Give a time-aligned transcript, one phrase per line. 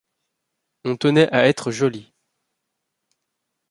[0.83, 2.11] On tenait à être joli.